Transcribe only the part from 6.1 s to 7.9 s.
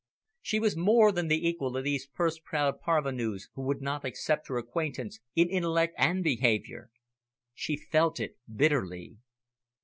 behaviour. She